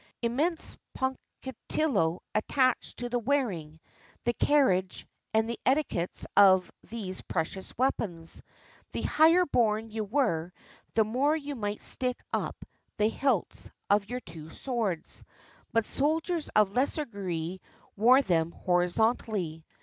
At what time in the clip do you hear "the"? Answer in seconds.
3.09-3.19, 4.23-4.33, 5.47-5.59, 8.93-9.03, 10.95-11.03, 12.97-13.09